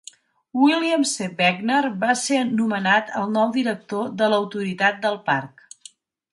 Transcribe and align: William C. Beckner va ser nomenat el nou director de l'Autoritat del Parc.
William 0.61 1.03
C. 1.09 1.27
Beckner 1.41 1.81
va 2.05 2.15
ser 2.23 2.41
nomenat 2.63 3.13
el 3.21 3.29
nou 3.37 3.53
director 3.61 4.11
de 4.23 4.33
l'Autoritat 4.35 5.01
del 5.07 5.23
Parc. 5.33 5.67